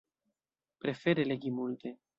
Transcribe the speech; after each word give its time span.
Prefere 0.85 1.23
legi 1.23 1.49
multe. 1.51 1.99